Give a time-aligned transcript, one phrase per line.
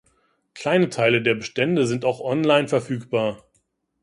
[0.55, 3.43] Kleine Teile der Bestände sind auch online verfügbar.